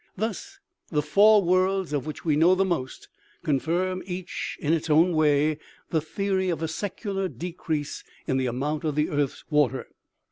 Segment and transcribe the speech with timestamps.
[0.17, 0.57] Thus,
[0.89, 3.07] the four worlds of which we know the most,
[3.43, 5.59] confirm, each in its own way,
[5.91, 9.89] the theory of a secular decrease in the amount of the earth's water.